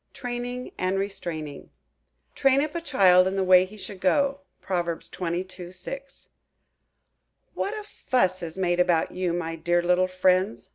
TRAINING 0.15 0.71
AND 0.79 0.97
RESTRAINING 0.97 1.69
"Train 2.33 2.59
up 2.63 2.73
a 2.73 2.81
child 2.81 3.27
in 3.27 3.35
the 3.35 3.43
way 3.43 3.65
he 3.65 3.77
should 3.77 3.99
go."–PROV. 3.99 5.03
xxii. 5.03 5.71
6. 5.71 6.29
"WHAT 7.53 7.75
a 7.77 7.83
fuss 7.83 8.41
is 8.41 8.57
made 8.57 8.79
about 8.79 9.11
you, 9.11 9.31
my 9.31 9.55
dear 9.55 9.83
little 9.83 10.07
friends!" 10.07 10.69